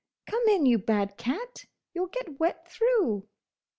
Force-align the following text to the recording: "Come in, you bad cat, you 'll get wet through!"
"Come 0.25 0.41
in, 0.49 0.65
you 0.65 0.79
bad 0.79 1.15
cat, 1.15 1.65
you 1.93 2.01
'll 2.01 2.07
get 2.07 2.39
wet 2.39 2.67
through!" 2.71 3.27